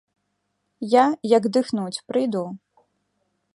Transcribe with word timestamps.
Я, 0.93 1.03
як 1.37 1.43
дыхнуць, 1.57 2.03
прыйду. 2.13 2.45